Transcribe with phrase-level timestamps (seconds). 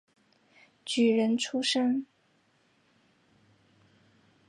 [0.83, 2.07] 举人出身。